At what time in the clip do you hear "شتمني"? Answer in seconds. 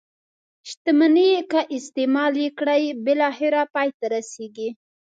0.69-1.27